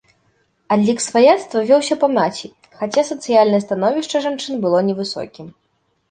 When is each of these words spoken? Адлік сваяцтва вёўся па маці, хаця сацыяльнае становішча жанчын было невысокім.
Адлік 0.75 0.99
сваяцтва 1.07 1.59
вёўся 1.71 1.97
па 2.03 2.07
маці, 2.15 2.49
хаця 2.79 3.03
сацыяльнае 3.09 3.59
становішча 3.65 4.17
жанчын 4.25 4.55
было 4.65 4.79
невысокім. 4.89 5.53